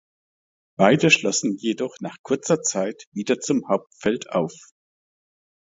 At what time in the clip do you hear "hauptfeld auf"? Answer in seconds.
3.69-4.51